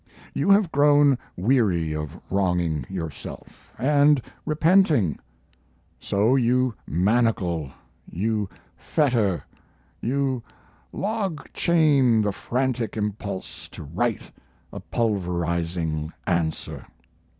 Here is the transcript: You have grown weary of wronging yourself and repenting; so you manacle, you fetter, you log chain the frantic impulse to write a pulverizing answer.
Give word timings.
You 0.33 0.49
have 0.49 0.71
grown 0.71 1.15
weary 1.37 1.93
of 1.93 2.19
wronging 2.31 2.87
yourself 2.89 3.71
and 3.77 4.19
repenting; 4.47 5.19
so 5.99 6.35
you 6.35 6.73
manacle, 6.87 7.69
you 8.09 8.49
fetter, 8.75 9.43
you 10.01 10.41
log 10.91 11.53
chain 11.53 12.23
the 12.23 12.31
frantic 12.31 12.97
impulse 12.97 13.69
to 13.69 13.83
write 13.83 14.31
a 14.73 14.79
pulverizing 14.79 16.11
answer. 16.25 16.87